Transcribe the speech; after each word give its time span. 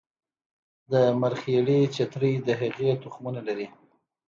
د 0.91 0.93
مرخیړي 1.21 1.79
چترۍ 1.95 2.33
د 2.47 2.49
هغې 2.61 2.89
تخمونه 3.03 3.41
لري 3.47 3.67